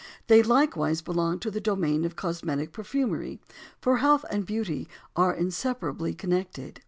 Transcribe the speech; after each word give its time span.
they 0.25 0.41
likewise 0.41 0.99
belong 0.99 1.37
to 1.37 1.51
the 1.51 1.61
domain 1.61 2.03
of 2.05 2.15
cosmetic 2.15 2.71
perfumery; 2.71 3.39
for 3.79 3.97
health 3.97 4.25
and 4.31 4.47
beauty 4.47 4.87
are 5.15 5.31
inseparably 5.31 6.11
connected. 6.11 6.79